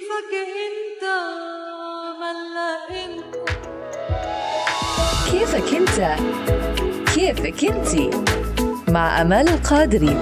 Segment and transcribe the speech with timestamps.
[0.00, 0.32] كيفك
[0.66, 1.04] انت
[2.20, 3.34] ملا انت
[5.30, 5.98] كيفك انت؟
[7.14, 8.14] كيفك انت؟
[8.90, 10.16] مع أمال القادري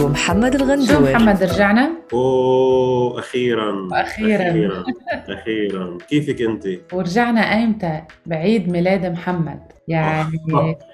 [0.00, 3.88] ومحمد شو الغندور محمد رجعنا؟ أوه أخيرا.
[3.92, 4.84] أخيرا.
[5.38, 5.98] أخيرا.
[6.08, 9.60] كيفك أنت؟ ورجعنا ايمتى بعيد ميلاد محمد.
[9.88, 10.38] يعني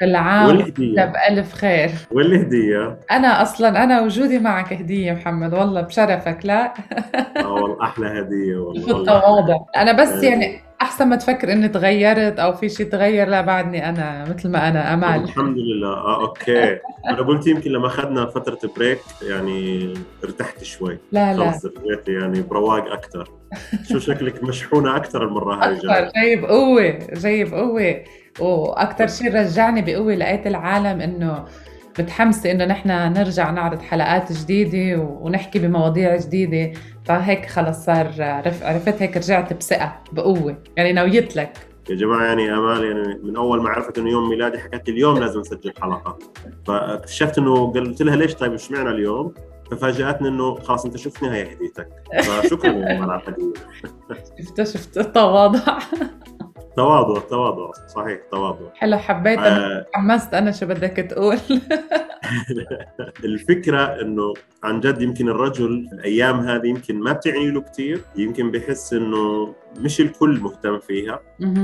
[0.01, 1.91] كل عام بألف خير.
[2.13, 3.01] والهدية.
[3.11, 5.55] أنا أصلا أنا وجودي معك هدية محمد.
[5.55, 6.39] والله بشرفك.
[6.45, 6.73] لا.
[7.37, 8.87] آه والله أحلى هدية والله.
[8.95, 9.57] بالتواضع.
[9.77, 10.25] أنا بس آه.
[10.25, 14.69] يعني أحسن ما تفكر إني تغيرت أو في شيء تغير لا بعدني أنا مثل ما
[14.69, 15.89] أنا امال الحمد لله.
[15.89, 16.79] آه okay.
[17.09, 20.99] أنا قلت يمكن لما أخذنا فترة break يعني ارتحت شوي.
[21.13, 21.51] لا لا.
[21.51, 23.31] خلص رجعت يعني برواق أكثر
[23.89, 28.03] شو شكلك مشحونة أكثر المرة هاي أكثر جاي جاي بقوه جاي بقوه
[28.41, 31.45] وأكثر شيء رجعني بقوة لقيت العالم إنه
[31.99, 36.79] متحمسه إنه نحن نرجع نعرض حلقات جديدة ونحكي بمواضيع جديدة.
[37.09, 40.57] فهيك خلص صار عرف- عرفت؟ هيك رجعت بثقة بقوة.
[40.77, 41.53] يعني نويت لك
[41.91, 45.19] يا جماعة يعني أمال يعني من أول ما عرفت إنه يوم ميلادي حكت لي اليوم
[45.19, 46.19] لازم نسجل حلقة.
[46.67, 49.35] فاكتشفت إنه قلت لها ليش طيب اشمعنى اليوم؟
[49.71, 51.89] ففاجأتني إنه خلاص أنت شفتني هاي هديتك
[52.25, 53.53] فشكرا يا الهدية
[54.39, 55.79] شفت شفت التواضع.
[56.77, 57.71] تواضع تواضع.
[57.95, 58.67] صحيح تواضع.
[58.75, 59.87] حلو حبيت آه.
[59.95, 61.39] حمست أنا شو بدك تقول.
[63.25, 68.93] الفكرة إنه عن جد يمكن الرجل الأيام هذه يمكن ما بتعني له كثير يمكن بحس
[68.93, 71.21] إنه مش الكل مهتم فيها.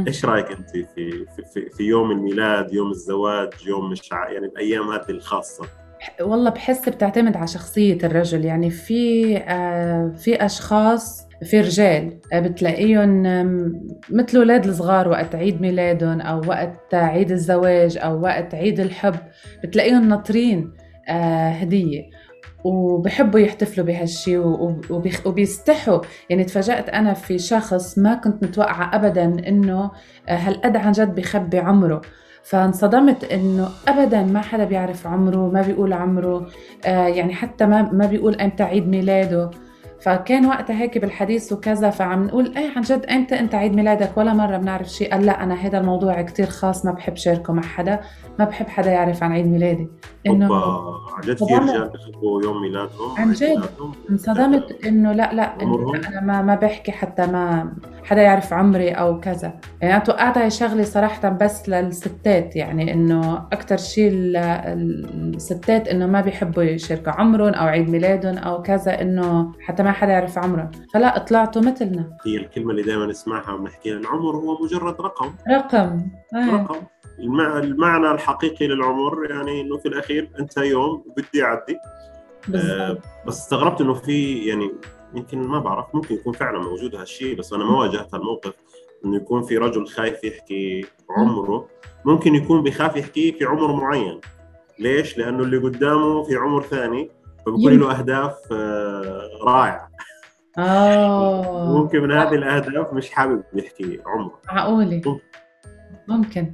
[0.09, 4.91] إيش رأيك أنت في في في, في يوم الميلاد يوم الزواج يوم مش يعني الأيام
[4.91, 5.84] هذه الخاصة
[6.21, 8.45] والله بحس بتعتمد على شخصية الرجل.
[8.45, 13.23] يعني في آه، في أشخاص في رجال آه، بتلاقيهم
[14.11, 19.15] مثل أولاد الصغار وقت عيد ميلادهم أو وقت عيد الزواج أو وقت عيد الحب
[19.65, 20.73] بتلاقيهم ناطرين
[21.09, 22.03] آه، هدية.
[22.65, 24.39] وبحبوا يحتفلوا بهالشي
[25.27, 26.01] وبيستحوا.
[26.31, 29.91] يعني تفاجأت أنا في شخص ما كنت متوقعة أبدا إنه
[30.29, 32.03] هالقد عن جد بيخبي عمره.
[32.45, 36.47] فانصدمت إنه ابدا ما حدا بيعرف عمره ما بيقول عمره
[36.85, 39.51] آه يعني حتى ما ما بيقول إمتى عيد ميلاده.
[40.05, 44.35] فكان وقتها هيك بالحديث وكذا فعم نقول اي عن جد إمتى أنت عيد ميلادك ولا
[44.35, 48.01] مرة بنعرف شيء قال لا أنا هذا الموضوع كتير خاص ما بحب شاركه مع حدا
[48.39, 49.89] ما بحب حدا يعرف عن عيد ميلادي
[50.27, 50.55] إنه
[51.15, 51.45] عن جد في.
[51.45, 53.63] رجال بيحبوا يوم ميلادهم عن جد.
[54.11, 57.73] انصدمت إنه لا لا إنه؟ أنا ما ما بحكي حتى ما
[58.05, 63.37] حدا يعرف عمري أو كذا يعني أنا توقعت هاي شغلة صراحة بس للستات يعني إنه
[63.53, 64.37] أكثر شيء ال-
[65.35, 70.13] الستات إنه ما بيحبوا يشاركوا عمرهم أو عيد ميلادهم أو كذا إنه حتى ما حدا
[70.13, 72.17] يعرف عمرهم فلا طلعتوا مثلنا.
[72.27, 75.35] هي الكلمة اللي دائما نسمعها ونحكيها العمر هو مجرد رقم.
[75.51, 76.01] رقم.
[76.35, 76.55] آه.
[76.57, 76.77] رقم.
[77.19, 81.77] المع- المعنى الحقيقي للعمر يعني إنه في الأخير أنت يوم بدي يعدي
[82.55, 84.71] آه بس استغربت إنه في يعني
[85.15, 88.53] يمكن ما بعرف ممكن يكون فعلا موجود هالشيء بس أنا ما واجهت هالموقف.
[89.05, 91.69] إنه يكون في رجل خايف يحكي عمره.
[92.05, 94.21] ممكن يكون بخاف يحكيه في عمر معين.
[94.79, 97.11] ليش؟ لأنه اللي قدامه في عمر ثاني.
[97.47, 99.91] فبكون له أهداف آه رائعة.
[100.59, 101.73] آه.
[101.73, 104.41] ممكن من هذه الأهداف مش حابب يحكي عمره.
[104.53, 105.21] معقولة؟
[106.09, 106.53] ممكن.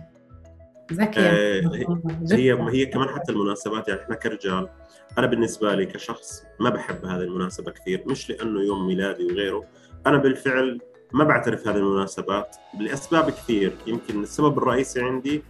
[0.93, 1.21] ذكية.
[1.21, 1.95] آه،.
[2.33, 4.69] هي هي كمان حتى المناسبات يعني إحنا كرجال
[5.19, 9.65] أنا بالنسبة لي كشخص ما بحب هذه المناسبة كثير مش لأنه يوم ميلادي وغيره
[10.07, 10.81] أنا بالفعل
[11.13, 15.43] ما بعترف هذه المناسبات لأسباب كثير يمكن السبب الرئيسي عندي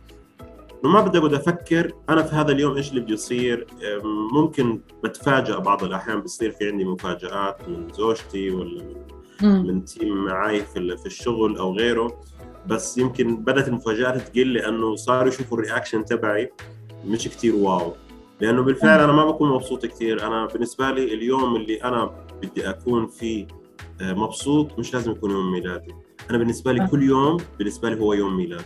[0.84, 3.66] انه ما بدي أقعد أفكر أنا في هذا اليوم إيش اللي بده يصير.
[4.32, 8.84] ممكن بتفاجئ بعض الأحيان بصير في عندي مفاجآت من زوجتي ولا
[9.42, 9.66] من.
[9.66, 12.20] من team معي في في الشغل أو غيره.
[12.66, 16.50] بس يمكن بدأت المفاجآت تقل لأنه صاروا يشوفوا ال reaction تبعي
[17.06, 17.92] مش كتير wow.
[18.40, 22.10] لأنه بالفعل أنا ما بكون مبسوط كثير أنا بالنسبة لي اليوم اللي أنا
[22.42, 23.46] بدي أكون فيه
[24.00, 25.94] آه، مبسوط مش لازم يكون يوم ميلادي.
[26.30, 26.86] أنا بالنسبة لي آه.
[26.86, 28.64] كل يوم بالنسبة لي هو يوم ميلاد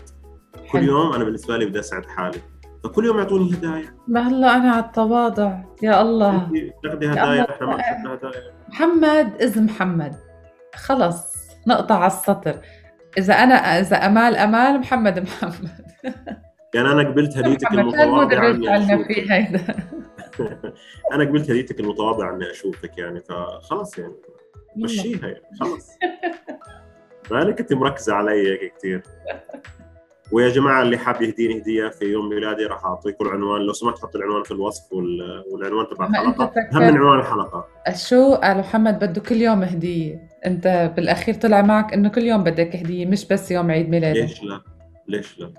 [0.72, 0.82] كل حلو.
[0.82, 2.38] يوم أنا بالنسبة لي بدي أسعد حالي.
[2.84, 3.94] فكل يوم يعطوني هدايا.
[4.08, 5.58] ما هلا أنا على التواضع.
[5.82, 6.50] يا الله.
[6.82, 7.50] تاخذي يا هدايا.
[7.50, 8.52] إحنا ما اخذنا هدايا.
[8.68, 10.16] محمد إذ محمد.
[10.74, 11.34] خلص.
[11.66, 12.58] نقطع على السطر.
[13.18, 15.86] إذا أنا إذا أمال أمال محمد محمد.
[16.74, 19.64] يعني أنا قبلت هديتك المتواضعه إني فيه هيدا.
[21.12, 24.14] أنا قبلت هديتك المتواضعه إني أشوفك يعني فخلاص يعني.
[24.76, 25.42] مشيها يعني.
[25.60, 25.88] خلص.
[27.30, 29.02] مالك انت مركزة علي كثير
[30.34, 33.60] ويا جماعة اللي حاب يهديني هدية في يوم ميلادي راح أعطيكم العنوان.
[33.62, 36.52] لو سمحت حط العنوان في الوصف وال- والعنوان تبع الحلقة.
[36.72, 37.66] أهم من عنوان الحلقة.
[37.94, 40.28] شو؟ قال محمد بده كل يوم هدية.
[40.46, 44.20] أنت بالأخير طلع معك إنه كل يوم بدك هدية مش بس يوم عيد ميلادك.
[44.20, 44.60] ليش لا؟
[45.08, 45.50] ليش لا؟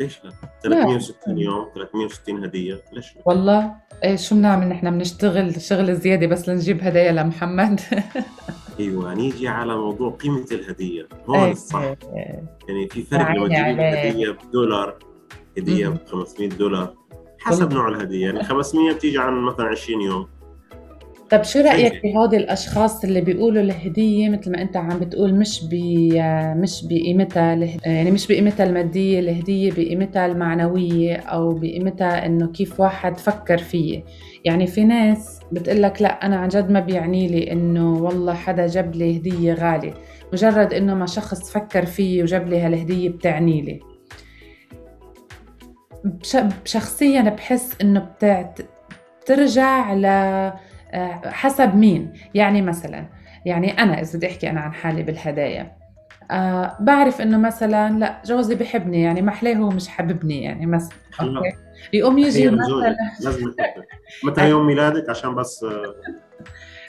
[0.00, 0.30] ليش لا؟
[0.62, 2.82] 360 يوم 360 هدية.
[2.92, 3.72] ليش لا؟ والله.
[4.04, 7.80] إيه شو بنعمل نحن بنشتغل شغل زيادة بس لنجيب هدايا لمحمد.
[8.80, 11.96] أيوه نيجي على موضوع قيمة الهدية هون إيه، الصح إيه.
[12.68, 13.78] يعني في فرق لما عليك.
[13.78, 14.96] لي هديه بدولار
[15.58, 15.88] هدية.
[15.88, 16.94] ب 500 دولار
[17.38, 17.72] حسب.
[17.72, 20.28] نوع الهدية يعني 500 بتيجي عن مثلا 20 يوم
[21.30, 22.00] طب شو رأيك إيه.
[22.00, 25.74] في هودي الأشخاص اللي بيقولوا الهدية مثل ما أنت عم بتقول مش ب
[26.56, 27.54] مش بقيمتها
[27.86, 34.04] يعني مش بقيمتها المادية الهدية بقيمتها المعنوية أو بقيمتها إنه كيف واحد فكر فيه
[34.44, 38.66] يعني في ناس بتقول لك لا أنا عن جد ما بيعني لي إنه والله حدا
[38.66, 39.94] جاب لي هدية غالية.
[40.32, 43.80] مجرد إنه ما شخص فكر فيي وجاب لي هالهدية بتعني لي.
[46.04, 46.36] بش...
[46.64, 48.58] شخصيا بحس إنه بتعت...
[49.22, 50.06] بترجع ل
[51.24, 52.12] حسب مين.
[52.34, 53.06] يعني مثلا
[53.44, 55.72] يعني أنا إذا بدي أحكي أنا عن حالي بالهدايا
[56.30, 60.96] آه بعرف إنه مثلا لا جوزي بحبني يعني ما حلاه هو مش حببني يعني مثلا.
[61.20, 61.52] okay؟
[61.92, 63.52] يقوم يجي مثلا لازم
[64.24, 65.94] متى يوم ميلادك؟ عشان بس آه،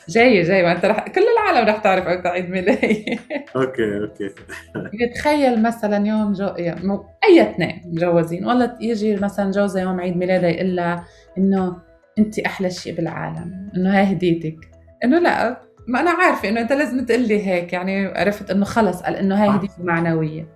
[0.10, 3.20] جاي جاي ما انت رح كل العالم رح تعرف إمتى عيد ميلادي.
[3.56, 4.30] okay okay.
[5.16, 8.46] تخيل مثلا يوم جو يعني أي اثنين مجوزين.
[8.46, 11.06] والله يجي مثلا جوزها يوم عيد ميلادها يقول لها
[11.38, 11.78] إنه
[12.22, 14.58] انت أحلى شيء بالعالم إنه هاي هديتك.
[15.04, 19.02] إنه لا ما أنا عارفة إنه أنت لازم تقول لي هيك يعني عرفت إنه خلص
[19.02, 19.56] قال إنه هاي صح.
[19.56, 20.48] هديه معنوية.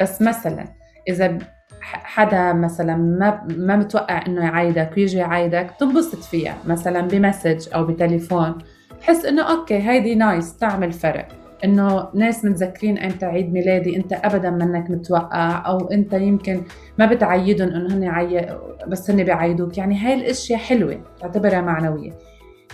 [0.00, 0.64] بس مثلا
[1.08, 1.38] إذا
[1.82, 7.84] حدا مثلا ما ما متوقع إنه يعايدك ويجي يعايدك تنبسط فيها مثلا ب message أو
[7.84, 8.58] بتليفون
[9.00, 11.28] تحس إنه okay هيدي nice تعمل فرق.
[11.64, 16.62] إنه ناس متذكرين إمتى عيد ميلادي أنت ابدا منك متوقع أو أنت يمكن
[16.98, 18.58] ما بتعيدهم إنه هن عي...
[18.86, 22.12] بس هن بيعيدوك يعني هاي الأشياء حلوة تعتبرها معنوية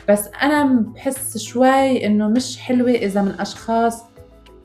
[0.09, 4.03] بس أنا بحس شوي إنه مش حلوة إذا من أشخاص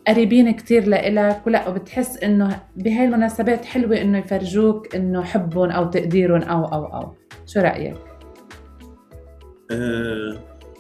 [0.08, 6.42] قريبين كتير لإلك ولا وبتحس إنه بهاي المناسبات حلوة إنه يفرجوك إنه حبهم أو تقديرهم
[6.42, 7.98] أو أو أو شو رأيك؟
[9.72, 10.38] آه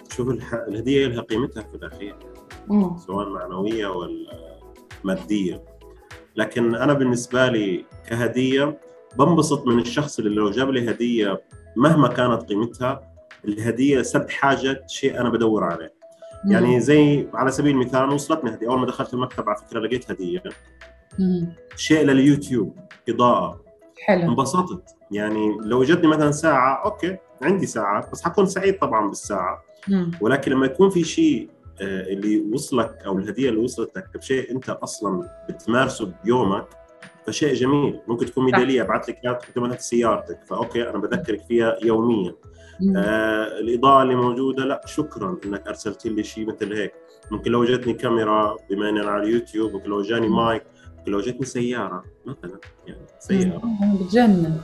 [0.10, 0.28] شوف.
[0.68, 2.16] الهديه لها قيمتها في الأخير
[2.68, 2.98] مم.
[2.98, 4.60] سواء معنوية ولا
[5.04, 5.64] مادية.
[6.36, 8.80] لكن أنا بالنسبة لي كهدية
[9.18, 11.42] بنبسط من الشخص اللي لو جاب لي هدية
[11.76, 13.14] مهما كانت قيمتها
[13.46, 15.94] الهدية سد حاجة شيء أنا بدور عليه.
[16.52, 18.70] يعني زي على سبيل المثال وصلتني هدية.
[18.70, 20.44] أول ما دخلت المكتب على فكرة لقيت هدية.
[21.20, 21.54] مم.
[21.76, 22.78] شيء لليوتيوب
[23.10, 23.62] إضاءة.
[24.06, 24.30] حلو.
[24.30, 24.96] انبسطت.
[25.12, 29.62] يعني لو اجتني مثلا ساعة okay عندي ساعات بس حكون سعيد طبعا بالساعة.
[29.88, 30.12] مم.
[30.22, 31.50] ولكن لما يكون في شيء
[31.82, 36.66] اللي وصلك أو الهدية اللي وصلت لك بشيء أنت أصلا بتمارسه بيومك
[37.28, 38.46] فشيء جميل ممكن تكون.
[38.46, 39.40] ميدالية ابعث لك إياها
[39.76, 42.36] في سيارتك ف okay أنا بذكرك فيها يوميا.
[42.98, 46.94] آه الإضاءة اللي موجودة لا شكرا إنك ارسلت لي شيء مثل هيك
[47.32, 50.28] ممكن لو جتني كاميرا بما اني أنا على اليوتيوب ممكن لو جاني.
[50.28, 50.64] مايك
[50.98, 53.62] ممكن لو جتني سيارة مثلا يعني سيارة.
[54.02, 54.58] بتجنن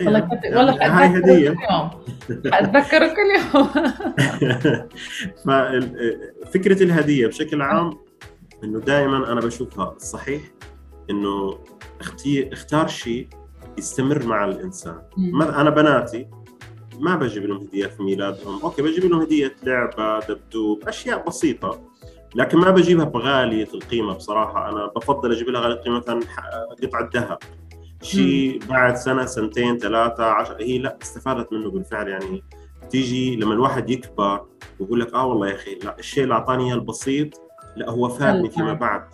[0.00, 1.50] والله يعني كت- والله هاي حاتذكره هدية.
[1.50, 1.90] كل يوم.
[2.52, 3.68] حاتذكره كل يوم.
[6.44, 7.90] ففكره الهدية بشكل عام
[8.64, 10.42] إنه دائما أنا بشوفها الصحيح
[11.10, 11.58] إنه
[12.00, 13.28] أختي اختار شيء
[13.78, 15.02] يستمر مع الإنسان.
[15.42, 16.26] أنا بناتي
[17.00, 18.60] ما بجيب لهم هديات في ميلادهم.
[18.62, 21.80] أوكي بجيب لهم هدية لعبة دبدوب أشياء بسيطة.
[22.34, 24.68] لكن ما بجيبها بغالية القيمة بصراحة.
[24.70, 26.20] أنا بفضل أجيب لها غالية القيمة مثلا
[26.82, 27.38] قطعة ذهب.
[28.04, 32.08] شيء بعد سنة سنتين ثلاثة عشر هي لا استفادت منه بالفعل.
[32.08, 32.44] يعني
[32.90, 34.46] تيجي لما الواحد يكبر
[34.80, 37.40] ويقول لك آه والله يا أخي لا الشيء اللي أعطاني إياه البسيط
[37.76, 39.04] لا هو فادني فيما بعد.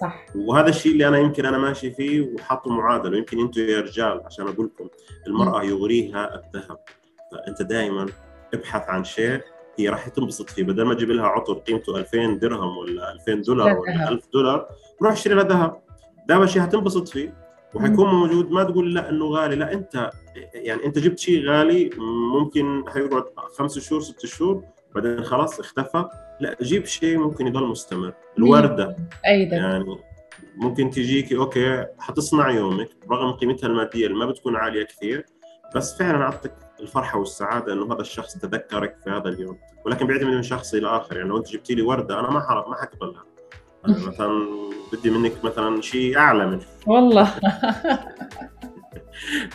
[0.00, 0.26] صح.
[0.34, 3.16] وهذا الشيء اللي أنا يمكن أنا ماشي فيه وحاطه معادلة.
[3.16, 4.88] ويمكن أنتم يا رجال عشان أقول لكم
[5.26, 6.78] المرأة يغريها الذهب.
[7.32, 8.06] فأنت دائما
[8.54, 9.40] ابحث عن شيء
[9.78, 10.62] هي راح تنبسط فيه.
[10.62, 14.12] بدل ما تجيب لها عطر قيمته 2000 درهم ولا 2000 دولار لا ولا ذهب.
[14.12, 14.66] 1000 دولار
[15.02, 15.80] روح اشتري لها ذهب.
[16.28, 18.50] دائما شيء حتنبسط فيه وحيكون موجود.
[18.50, 19.56] ما تقول لا إنه غالي.
[19.56, 20.10] لا أنت
[20.54, 21.90] يعني أنت جبت شيء غالي
[22.34, 23.24] ممكن حيقعد
[23.58, 26.04] خمس شهور ست شهور بعدين خلاص اختفى.
[26.40, 28.12] لا جيب شيء ممكن يضل مستمر.
[28.38, 28.96] الوردة.
[29.26, 29.96] إيدك يعني
[30.56, 35.26] ممكن تجيكي أوكي حتصنع يومك رغم قيمتها المادية اللي ما بتكون عالية كثير
[35.76, 39.58] بس فعلا اعطتك الفرحة والسعادة إنه هذا الشخص تذكرك في هذا اليوم.
[39.86, 41.16] ولكن بيعتمد من شخص إلى آخر.
[41.16, 43.24] يعني لو أنت جبتي لي وردة أنا ما ما حقبلها.
[43.88, 44.46] مثلا
[44.92, 47.30] بدي منك مثلا شيء أعلى من والله.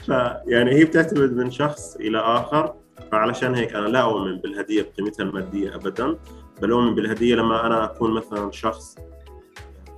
[0.05, 2.73] فيعني هي بتعتمد من شخص إلى آخر
[3.11, 6.17] فعلشان هيك أنا لا أؤمن بالهدية بقيمتها المادية ابدا
[6.61, 8.95] بل أؤمن بالهدية لما أنا أكون مثلا شخص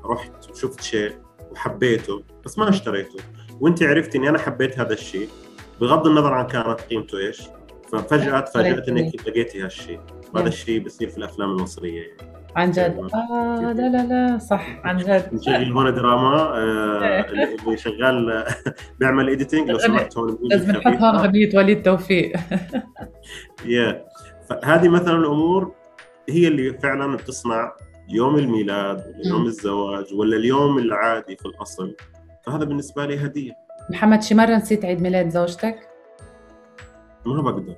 [0.05, 1.11] رحت وشفت شيء
[1.51, 3.19] وحبيته بس ما اشتريته
[3.59, 5.29] وأنت عرفتي إني أنا حبيت هذا الشيء
[5.81, 7.41] بغض النظر عن كانت قيمته إيش
[7.91, 9.99] ففجأة تفاجأت إنك لقيتي هالشيء.
[10.33, 12.37] وهذا الشيء بصير في الأفلام المصرية يعني.
[12.57, 13.09] عن جد.
[13.13, 15.29] آه لا لا لا صح عن جد.
[15.33, 18.43] نشغل هون دراما آه اللي شغال
[18.99, 22.33] بيعمل editing لو سمحت هون لازم نحط هون اغنيه وليد توفيق.
[23.65, 24.05] يا
[24.49, 25.71] فهذه مثلا الأمور
[26.29, 27.71] هي اللي فعلا بتصنع
[28.09, 29.45] يوم الميلاد ولا يوم.
[29.45, 31.95] الزواج ولا اليوم العادي في الأصل.
[32.45, 33.51] فهذا بالنسبة لي هدية.
[33.91, 35.79] محمد شي مرة نسيت عيد ميلاد زوجتك؟
[37.25, 37.75] ما بقدر.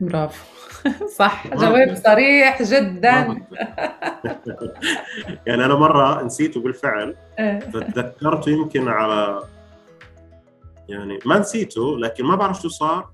[0.00, 0.44] برافو.
[1.18, 1.94] صح جواب.
[1.94, 3.16] صريح جدا.
[5.46, 7.58] يعني أنا مرة نسيته بالفعل إيه.
[7.58, 9.42] فتذكرته يمكن على
[10.88, 13.10] يعني ما نسيته لكن ما بعرف شو صار.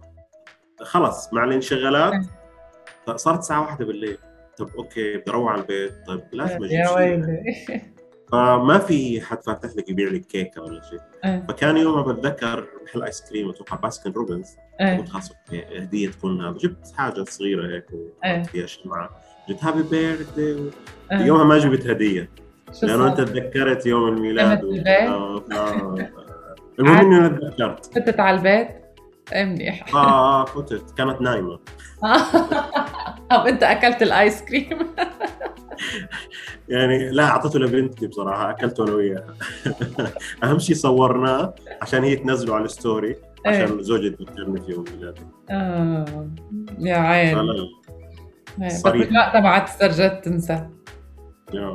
[0.80, 2.26] خلص مع الانشغالات
[3.16, 4.18] صارت الساعة واحدة بالليل.
[4.56, 5.94] طب okay بدي أروح على البيت.
[6.06, 7.54] طيب لازم أجيب يا ويلي.
[8.32, 11.44] فما في حد فاتح لك يبيع لك كيكة ولا شيء إيه.
[11.48, 14.96] فكان يومها بتذكر محل ice cream أتوقع Baskin Robbins إيه.
[14.96, 15.32] قلت خلاص
[15.76, 17.86] هدية تكون هذا جبت حاجة صغيرة هيك
[18.24, 18.38] إيه.
[18.38, 19.10] وحط فيها شمعه
[19.48, 20.70] جبت هابي بيرثدي
[21.12, 21.18] إيه.
[21.18, 22.30] يومها ما جبت هدية
[22.82, 24.70] لأنه أنت؟ تذكرت يوم الميلاد و...
[24.70, 26.08] بالبيت؟ آه، آه.
[26.78, 28.68] المهم إني أنا تذكرت فتت على البيت؟
[29.32, 31.58] إيه منيح آه فتت كانت نايمة
[33.30, 34.78] طب أنت أكلت الآيس كريم
[36.68, 39.34] يعني لا أعطيته لبنتي بصراحة أكلته أنا وياها
[40.44, 43.16] أهم شيء صورناه عشان هي تنزله على الستوري
[43.46, 46.28] عشان زوجي تذكرني في يوم ميلادي آه.
[46.78, 48.66] يا عين فلا إيه.
[48.66, 48.82] بس.
[48.82, 50.68] بالوقت تبعت استرجعت تنسى
[51.54, 51.68] يا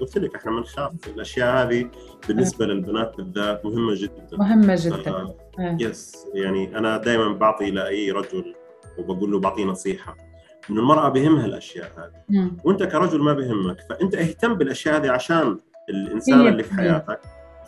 [0.00, 1.90] قلت لك إحنا بنخاف الأشياء هذه
[2.28, 5.76] بالنسبة للبنات بالذات مهمة جدا مهمة جدا إيه.
[5.80, 8.54] يس يعني أنا دائما بعطي لأي رجل
[8.98, 10.29] وبقول له بعطيه نصيحة
[10.70, 12.22] إنه المرأة بهمها الأشياء هذه.
[12.28, 12.56] مم.
[12.64, 16.90] وأنت كرجل ما بهمك فأنت اهتم بالأشياء هذه عشان الإنسان اللي في بالمية.
[16.92, 17.20] حياتك.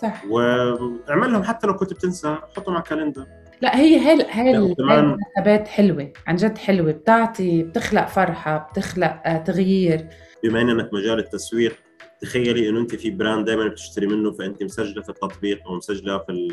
[0.02, 0.24] صح.
[0.30, 3.26] واعمل لهم حتى لو كنت بتنسى حطهم على calendar.
[3.60, 6.92] لا هي هي هي المناسبات حلوة عن جد حلوة.
[6.92, 10.06] بتعطي بتخلق فرحة بتخلق آه، تغيير.
[10.44, 11.76] بما أنك مجال التسويق
[12.20, 16.48] تخيلي إنه أنت في brand دائما بتشتري منه فأنت مسجلة في التطبيق أو مسجلة في.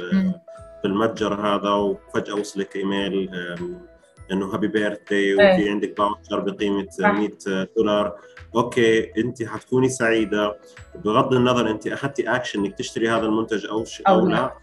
[0.81, 3.29] في المتجر هذا وفجأة وصلك إيميل
[4.31, 5.36] انه happy birthday إيه.
[5.36, 7.05] وفي عندك voucher بقيمة صح.
[7.05, 7.29] 100
[7.77, 8.15] دولار
[8.55, 10.59] okay أنت حتكوني سعيدة
[10.95, 14.53] بغض النظر أنت أخذتي اكشن إنك تشتري هذا المنتج أو أو لا.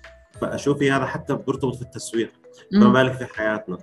[0.40, 2.30] فأشوفي هذا حتى بيرتبط في التسويق.
[2.72, 3.78] فما بالك في حياتنا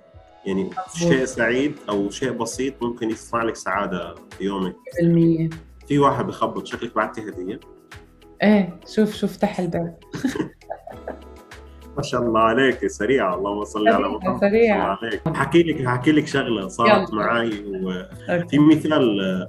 [0.46, 0.70] يعني.
[0.94, 5.50] شيء سعيد أو شيء بسيط ممكن يصنع لك سعادة في يومك بالمية
[5.88, 7.60] في واحد بخبط شكلك بعتي هديه
[8.42, 9.98] إيه شوف شوف فتح الباب
[11.96, 16.68] ما شاء الله عليك سريعه اللهم صل على محمد عليك حكي لك حكي لك شغلة
[16.68, 17.14] صارت يلا.
[17.24, 18.58] معي وفي okay.
[18.58, 19.46] مثال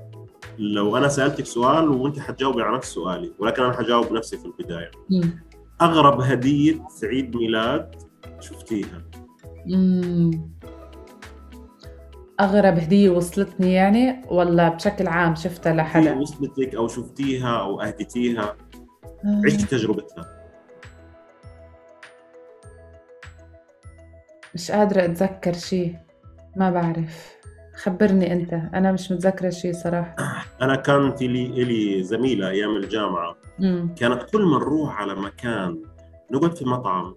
[0.58, 4.92] لو أنا سألتك سؤال وأنت حتجاوبي على نفس سؤالي ولكن أنا حجاوب نفسي في البداية.
[5.82, 7.96] أغرب هدية عيد ميلاد
[8.40, 9.02] شفتيها
[9.66, 10.32] مم.
[12.40, 18.56] أغرب هدية وصلتني يعني ولا بشكل عام شفتها لحدا؟ وصلت لك أو شفتيها أو أهديتيها
[19.26, 19.42] آه.
[19.46, 20.35] عشتي تجربتها
[24.56, 25.96] مش قادرة أتذكر شيء.
[26.56, 27.36] ما بعرف.
[27.76, 28.54] خبرني أنت.
[28.54, 30.16] أنا مش متذكرة شيء صراحة.
[30.62, 33.36] أنا كان في لي لي زميلة أيام الجامعة.
[33.60, 33.96] مم.
[33.98, 35.82] كانت كل ما نروح على مكان
[36.32, 37.16] نقعد في مطعم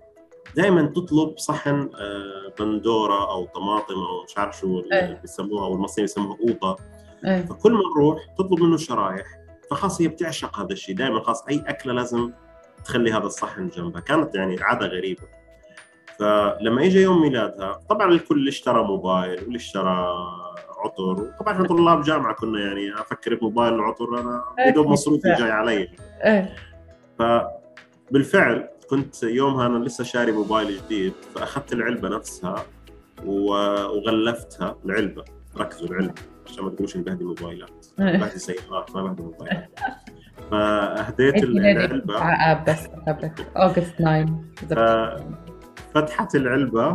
[0.56, 5.20] دائما تطلب صحن آه، بندورة أو طماطم أو مش عارف شو اللي إيه.
[5.22, 6.76] بيسموها أو المصريين بيسموها قوطه
[7.24, 7.42] إيه.
[7.42, 9.26] فكل ما نروح تطلب منه شرايح.
[9.70, 10.94] فخلاص هي بتعشق هذا الشيء.
[10.94, 12.32] دائما خلاص أي أكلة لازم
[12.84, 14.00] تخلي هذا الصحن جنبها.
[14.00, 15.37] كانت يعني عادة غريبة.
[16.18, 20.06] فلما اجى يوم ميلادها طبعا الكل اشترى موبايل واللي اشترى
[20.84, 21.02] عطر.
[21.02, 24.42] وطبعا إحنا طلاب جامعة كنا يعني أفكر بموبايل العطر أنا
[24.74, 25.88] دوب مصروفي جاي علي.
[26.24, 26.54] إيه.
[27.18, 32.64] فبالفعل كنت يومها أنا لسه شاري موبايل جديد فأخذت العلبة نفسها
[33.26, 35.24] وغلفتها العلبة.
[35.56, 36.14] ركزوا العلبة
[36.46, 37.86] عشان ما تقولوش إني بهدي موبايلات.
[38.00, 38.18] إيه.
[38.18, 39.80] بهدي سيارات ما بهدي موبايلات.
[40.50, 42.18] فأهديت العلبة.
[42.20, 45.16] عقاب بس خبرك August 9 إذا
[45.94, 46.94] فتحت العلبة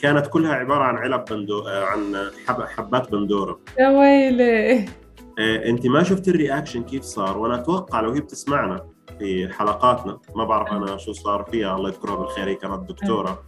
[0.00, 2.62] كانت كلها عبارة عن علب بندو عن حب...
[2.62, 3.60] حبات بندورة.
[3.78, 4.78] يا ويلي.
[5.38, 8.86] آه، أنت ما شفت ال reaction كيف صار وأنا أتوقع لو هي بتسمعنا
[9.18, 13.42] في حلقاتنا ما بعرف أنا شو صار فيها الله يذكرها بالخير هي كانت دكتورة.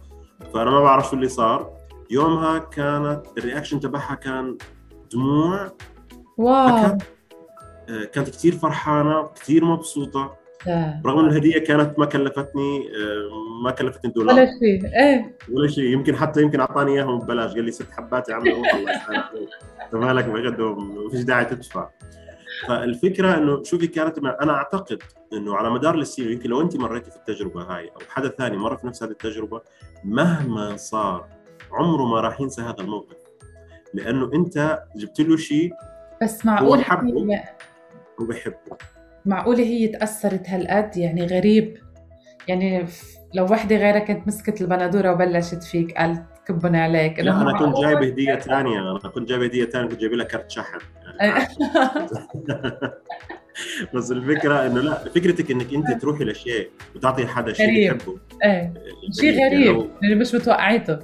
[0.53, 1.69] فأنا ما بعرف شو اللي صار.
[2.09, 4.57] يومها كانت ال reaction تبعها كان
[5.13, 5.71] دموع.
[6.37, 6.97] واو.
[7.89, 10.40] آه، كانت كثير فرحانة كثير مبسوطة.
[11.05, 14.85] رغم إن الهدية كانت ما كلفتني آه، ما كلفتني ولا دولار شيء.
[14.85, 15.37] إيه.
[15.51, 15.83] ولا شيء.
[15.83, 17.51] يمكن حتى يمكن أعطاني إياهم ببلاش.
[17.53, 18.49] قال لي ست حبات يا عمي.
[18.53, 19.49] روح الله يسهل عليك
[19.85, 21.89] انت مالك بغده ما فيش داعي تدفع.
[22.67, 25.03] فالفكرة إنه شوفي كانت أنا أعتقد
[25.33, 28.77] إنه على مدار السنين يمكن لو أنت مريتي في التجربة هاي أو حدا ثاني مر
[28.77, 29.61] في نفس هذه التجربة
[30.03, 31.27] مهما صار
[31.71, 33.17] عمره ما راح ينسى هذا الموقف.
[33.93, 35.73] لأنه أنت جبت له شيء
[36.21, 36.45] بس
[36.83, 37.33] حبه.
[37.33, 37.43] هي
[38.21, 38.77] هو بيحبه
[39.25, 41.77] معقولة هي تأثرت هالقد؟ يعني غريب.
[42.47, 42.85] يعني
[43.33, 47.19] لو وحدة غيرك كانت مسكت البندورة وبلشت فيك قالت كبن عليك.
[47.19, 48.79] لا أنا كنت؟ جايب هدية ثانية.
[48.79, 50.79] أنا كنت جايب هدية ثانية كنت جايب لها كرت شحن.
[51.19, 51.45] يعني
[53.93, 57.67] بس الفكرة إنه لا فكرتك إنك أنت تروحي لشيء وتعطي حدا شيء.
[57.67, 58.73] بيحبه إيه.
[59.11, 59.75] شيء يعني غريب.
[59.75, 60.99] لو اللي مش متوقعيته.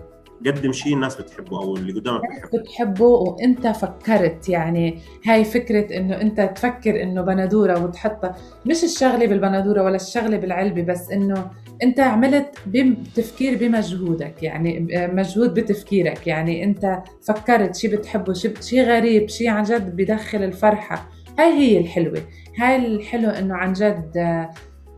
[0.46, 3.06] قدم شيء الناس بتحبه أو اللي قدامك بيحبه بتحبه.
[3.06, 4.50] وأنت فكرت.
[4.50, 8.36] يعني هاي فكرة إنه أنت تفكر إنه بندورة وتحطها.
[8.65, 11.51] مش الشغلة بالبندورة ولا الشغلة بالعلبة بس إنه
[11.84, 14.44] أنت عملت بتفكير بمجهودك.
[14.44, 16.27] يعني مجهود بتفكيرك.
[16.27, 21.10] يعني أنت فكرت شي بتحبه شي, شي غريب شي عن جد بدخل الفرحة.
[21.39, 22.22] هاي هي الحلوة.
[22.58, 24.48] هاي الحلو إنه عن جد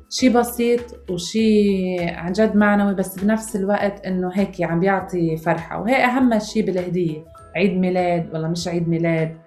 [0.10, 5.82] آه، شي بسيط وشي عن جد معنوي بس بنفس الوقت إنه هيك عم بيعطي فرحة.
[5.82, 7.26] وهي أهم شي بالهدية
[7.56, 9.38] عيد ميلاد ولا مش عيد ميلاد.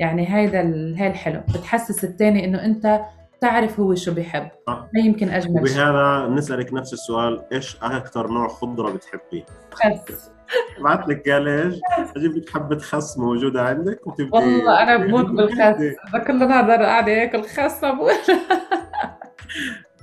[0.00, 0.60] يعني هيدا
[0.98, 1.40] هاي الحلو.
[1.48, 3.00] بتحسس التاني إنه أنت
[3.40, 4.86] تعرف هو شو بيحب صح.
[4.96, 10.30] هي يمكن أجمل شيء وبهذا نسألك نفس السؤال إيش أكثر نوع خضرة بتحبيه؟ خس.
[10.84, 11.74] بعت لك قال إيش؟
[12.16, 15.82] أجيب لك حبة خس موجودة عندك وتبدي والله أنا بموت بالخس.
[16.26, 17.84] كل نهار قاعدة اكل خس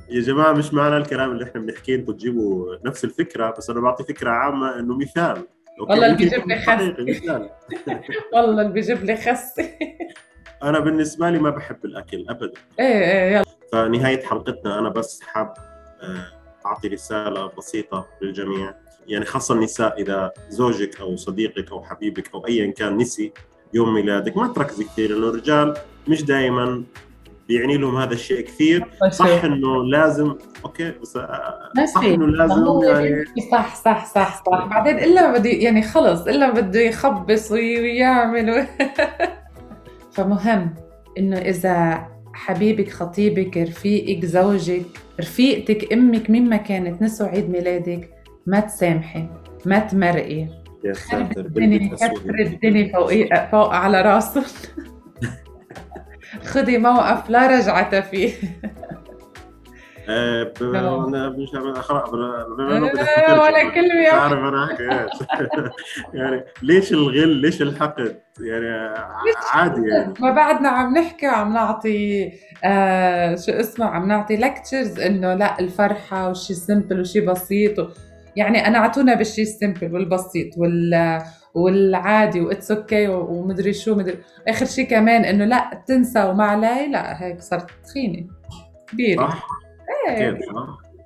[0.09, 4.03] يا جماعة مش معنى الكلام اللي إحنا بنحكيه أنتم تجيبوا نفس الفكرة بس أنا بعطي
[4.03, 5.47] فكرة عامة إنه مثال؟
[5.79, 6.81] والله اللي بيجيب لي خس.
[8.33, 9.53] والله اللي بيجيب لي خس.
[10.63, 12.51] أنا بالنسبة لي ما بحب الأكل ابدا.
[12.79, 13.45] إيه إيه يلا.
[13.71, 15.53] فنهاية حلقتنا أنا بس حاب
[16.01, 16.27] آه،
[16.65, 18.73] أعطي رسالة بسيطة للجميع.
[19.07, 23.31] يعني خاصة النساء إذا زوجك أو صديقك أو حبيبك أو ايا كان نسي
[23.73, 25.73] يوم ميلادك ما تركزي كثير لأنه الرجال
[26.07, 26.83] مش دائما
[27.47, 28.85] بيعني لهم هذا الشيء كثير.
[29.11, 30.35] صح إنه لازم
[30.65, 32.13] okay بس آه، صح في.
[32.13, 34.65] إنه لازم يعني بيحكي صح صح صح صح.
[34.67, 38.65] بعدين إلا ما بده يعني خلص إلا ما بده يخبص وي- ويعمل و-
[40.15, 40.73] فمهم
[41.17, 44.85] إنه إذا حبيبك خطيبك رفيقك زوجك
[45.19, 48.09] رفيقتك أمك مين ما كانت نسوا عيد ميلادك
[48.47, 49.27] ما تسامحي
[49.65, 50.47] ما تمرقي.
[50.83, 51.41] يا ساتر.
[51.41, 53.11] الدنيا فوق
[53.51, 54.43] فوق على راسه
[56.45, 58.33] خذي موقف لا رجعة فيه.
[60.07, 60.51] لا.
[61.07, 62.45] أنا مش خلاص لا،
[63.43, 64.01] ولا كلمة.
[64.01, 64.83] مش يا عارف أنا احكي
[66.19, 68.95] يعني ليش الغل؟ ليش الحقد؟ يعني
[69.53, 70.13] عادي يعني.
[70.19, 72.31] ما بعدنا عم نحكي وعم نعطي
[72.63, 77.89] آه شو اسمه عم نعطي lectures إنه لا الفرحة وشي simple وشي بسيط.
[78.35, 81.21] يعني أنا أعطونا بالشي ال simple والبسيط وال
[81.53, 84.17] والعادي و it's okay ومدري شو مدري.
[84.47, 88.27] آخر شيء كمان إنه لا تنسى وما علي لا هيك صرت تخينه
[88.87, 89.27] كبيرة.
[89.27, 89.47] صح؟
[90.09, 90.39] إيه.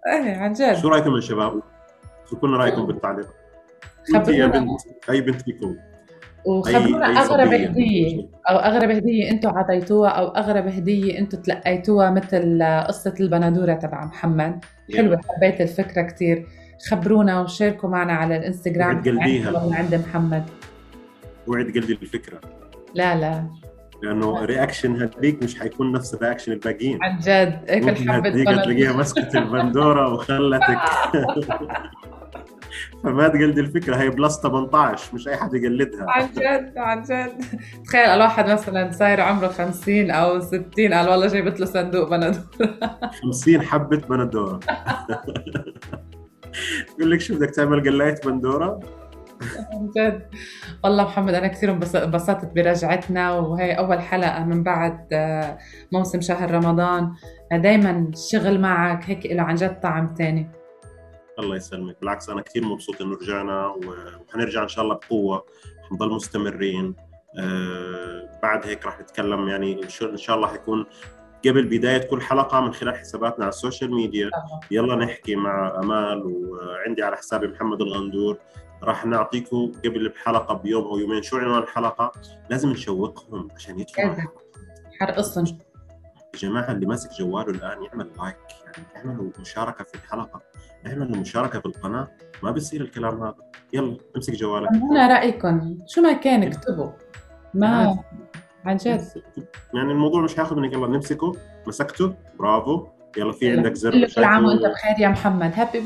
[0.08, 0.74] إيه عن جد.
[0.74, 1.62] شو رأيكم يا شباب؟
[2.30, 3.28] شو رأيكم بالتعليق؟
[4.15, 5.76] أنت يا خبرونا بنت أي بنت فيكم؟
[6.46, 7.54] وخبرونا أي أغرب.
[7.54, 8.30] هدية.
[8.50, 14.65] أو أغرب هدية أنتم عطيتوها أو أغرب هدية أنتم تلقيتوها مثل قصة البندورة تبع محمد.
[14.98, 16.46] حلوة حبيت الفكرة كتير.
[16.89, 18.96] خبرونا وشاركوا معنا على الإنستغرام.
[18.96, 19.68] وعد قلبيها.
[19.68, 20.44] من عند محمد.
[21.48, 22.39] وعد قلبي الفكرة.
[22.94, 23.44] لا لا.
[24.04, 27.04] لأنه reaction هديك مش حيكون نفس ال reaction الباقيين.
[27.04, 27.63] عن جد.
[27.68, 28.63] اكل ممكن حبه هديك بندورة.
[28.63, 30.78] تلاقيها مسكت البندورة وخلتك.
[33.04, 33.96] فما تقلدي الفكرة.
[33.96, 36.06] هي بلس 18 مش أي حد يقلدها.
[36.10, 37.32] عن جد عن جد.
[37.86, 40.63] تخيل الواحد مثلا صاير عمره 50 أو 60
[40.94, 42.44] قال والله جايبت له صندوق بندورة.
[43.22, 44.60] 50 حبة بندورة.
[47.00, 48.80] يقول لك شو بدك تعمل قلاية بندورة.
[49.74, 50.28] عن جد.
[50.84, 55.58] والله محمد أنا كثير انبس- انبسطت برجعتنا وهي أول حلقة من بعد آه،
[55.91, 57.12] موسم شهر رمضان.
[57.52, 60.50] دائما الشغل معك هيك له عن جد طعم تاني.
[61.39, 61.95] الله يسلمك.
[62.02, 65.45] بالعكس أنا كثير مبسوط إنه رجعنا وحنرجع إن شاء الله بقوة.
[65.89, 66.95] حنضل مستمرين.
[67.39, 70.86] آه بعد هيك راح نتكلم يعني إن شاء الله حيكون
[71.45, 74.30] قبل بداية كل حلقة من خلال حساباتنا على ال social media.
[74.71, 78.38] يلا نحكي مع أمال وعندي على حسابي محمد الغندور.
[78.84, 82.12] راح نعطيكم قبل بحلقه بيوم أو يومين شو عنوان الحلقة؟
[82.49, 84.28] لازم نشوقهم عشان يدخلوا لازم.
[84.99, 85.45] حرقصهم
[86.34, 90.41] يا جماعة اللي ماسك جواله الآن يعمل like يعني اعملوا مشاركة في الحلقة
[90.88, 92.08] اعملوا مشاركة في القناة
[92.43, 93.36] ما بيصير الكلام هذا.
[93.73, 94.69] يلا امسك جوالك.
[94.73, 96.91] سمونا رأيكم شو ما كان اكتبوا.
[97.54, 97.99] ما
[98.65, 99.02] عن جد.
[99.74, 101.32] يعني الموضوع مش هياخذ منك يلا نمسكه
[101.67, 102.86] مسكته برافو.
[103.17, 105.52] يلا في عندك زر كل عام؟ وأنت بخير يا محمد.
[105.56, 105.80] هابي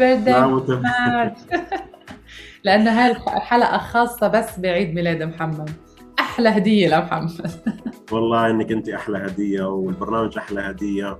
[0.53, 0.69] وانت-
[2.63, 5.69] لأنه هاي الحلقة خاصة بس بعيد ميلاد محمد.
[6.19, 7.51] أحلى هدية لمحمد
[8.11, 11.17] والله إنك أنت أحلى هدية والبرنامج أحلى هدية.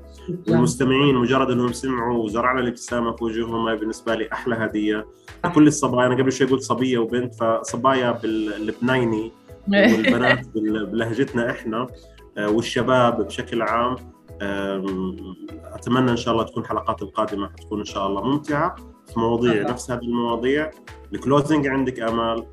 [0.47, 5.05] والمستمعين مجرد إنهم سمعوا وزرعنا الابتسامة في وجوههم هاي بالنسبة لي أحلى هدية.
[5.45, 9.31] لكل الصبايا أنا قبل شوي قلت صبية وبنت فصبايا باللبناني
[9.67, 11.87] والبنات بال- بلهجتنا إحنا
[12.37, 13.95] آه، والشباب بشكل عام
[15.73, 18.75] أتمنى إن شاء الله تكون الحلقات القادمة حتكون إن شاء الله ممتعة
[19.13, 19.71] في مواضيع تفضل.
[19.71, 20.71] نفس هذه المواضيع.
[21.13, 22.43] الكلوزنج عندك آمال؟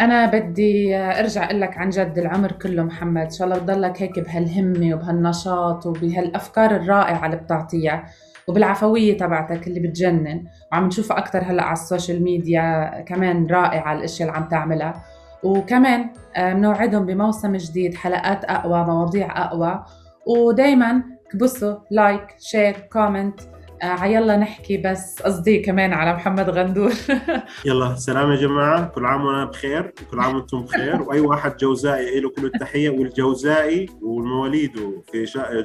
[0.00, 3.22] أنا بدي أرجع أقول لك عن جد العمر كله محمد.
[3.22, 8.06] إن شاء الله بضلك هيك بهالهمة وبهالنشاط وبهالأفكار الرائعة اللي بتعطيها
[8.48, 10.44] وبالعفوية تبعتك اللي بتجنن.
[10.72, 15.04] وعم نشوفها أكتر هلأ على ال social media كمان رائعة الأشياء اللي عم تعملها.
[15.42, 19.84] وكمان آه، بنوعدهم بموسم جديد حلقات أقوى مواضيع أقوى.
[20.26, 21.02] ودايما
[21.34, 23.40] بصوا like share comment
[23.82, 26.92] آه ع يلا نحكي بس قصدي كمان على محمد غندور.
[27.66, 28.86] يلا سلام يا جماعة.
[28.88, 29.94] كل عام وأنا بخير.
[30.10, 31.02] كل عام وأنتم بخير.
[31.08, 34.72] وأي واحد جوزائي له كل التحية والجوزائي والمواليد
[35.12, 35.24] في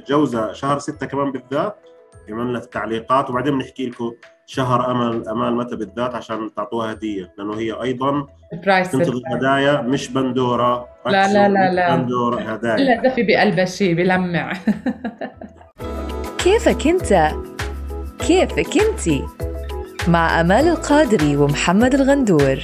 [0.10, 1.85] جوزة شهر ستة كمان بالذات.
[2.34, 4.12] لنا التعليقات وبعدين بنحكي لكم
[4.46, 8.28] شهر أمل أمال متى بالذات عشان تعطوها هدية لأنه هي أيضا
[8.66, 11.96] برايس تنتظر هدايا مش بندورة لا، لا، لا، لا.
[11.96, 14.54] بندورة هدايا الا دفي بقلبها شيء بلمع
[16.44, 17.32] كيفك أنت؟
[18.28, 19.24] كيفك انتي؟
[20.08, 22.58] مع أمال القادري ومحمد الغندور